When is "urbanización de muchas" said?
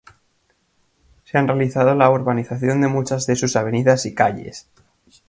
2.09-3.27